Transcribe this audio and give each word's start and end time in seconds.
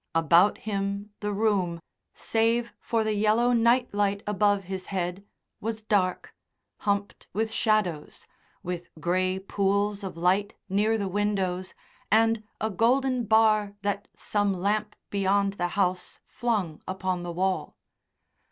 About 0.15 0.57
him 0.57 1.11
the 1.19 1.31
room, 1.31 1.79
save 2.15 2.73
for 2.79 3.03
the 3.03 3.13
yellow 3.13 3.53
night 3.53 3.93
light 3.93 4.23
above 4.25 4.63
his 4.63 4.87
head, 4.87 5.23
was 5.59 5.83
dark, 5.83 6.33
humped 6.77 7.27
with 7.33 7.51
shadows, 7.51 8.25
with 8.63 8.89
grey 8.99 9.37
pools 9.37 10.03
of 10.03 10.17
light 10.17 10.55
near 10.67 10.97
the 10.97 11.07
windows, 11.07 11.75
and 12.11 12.41
a 12.59 12.71
golden 12.71 13.25
bar 13.25 13.75
that 13.83 14.07
some 14.15 14.55
lamp 14.55 14.95
beyond 15.11 15.53
the 15.61 15.67
house 15.77 16.19
flung 16.25 16.81
upon 16.87 17.21
the 17.21 17.31
wall. 17.31 17.77